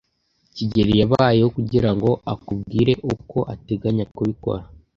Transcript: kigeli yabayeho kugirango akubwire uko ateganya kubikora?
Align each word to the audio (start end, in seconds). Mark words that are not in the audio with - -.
kigeli 0.55 0.93
yabayeho 1.01 1.49
kugirango 1.57 2.09
akubwire 2.33 2.93
uko 3.13 3.37
ateganya 3.53 4.05
kubikora? 4.15 4.63